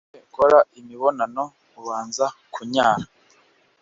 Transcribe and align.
mbere 0.09 0.19
gukora 0.25 0.57
imibonano 0.79 1.43
ubanza 1.79 2.25
kunyara 2.53 3.05